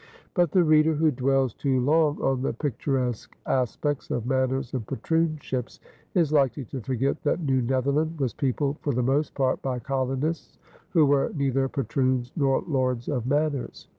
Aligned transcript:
But 0.33 0.49
the 0.51 0.63
reader 0.63 0.95
who 0.95 1.11
dwells 1.11 1.53
too 1.53 1.79
long 1.79 2.19
on 2.23 2.41
the 2.41 2.53
picturesque 2.53 3.37
aspects 3.45 4.09
of 4.09 4.25
manors 4.25 4.73
and 4.73 4.83
patroonships 4.83 5.79
is 6.15 6.31
likely 6.33 6.65
to 6.73 6.81
forget 6.81 7.21
that 7.21 7.41
New 7.43 7.61
Netherland 7.61 8.19
was 8.19 8.33
peopled 8.33 8.79
for 8.79 8.93
the 8.95 9.03
most 9.03 9.35
part 9.35 9.61
by 9.61 9.77
colonists 9.77 10.57
who 10.89 11.05
were 11.05 11.31
neither 11.35 11.69
patroons 11.69 12.31
nor 12.35 12.63
lords 12.67 13.09
of 13.09 13.27
manors. 13.27 13.87